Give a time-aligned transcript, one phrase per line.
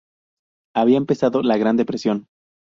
[0.75, 2.25] Había empezado la Gran Depresión.